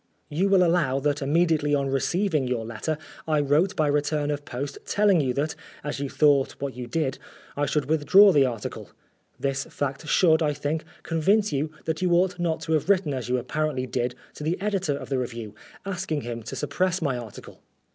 [0.29, 4.79] You will allow that, immediately on receiving your letter, I wrote by return of post
[4.87, 7.19] telling you that, as you thought what you did,
[7.55, 8.89] I should withdraw the article.
[9.39, 13.29] This fact should, I think, convince you that you ought not to have written as
[13.29, 15.53] you apparently did to the editor of the Review,
[15.85, 17.61] asking him to suppress my article.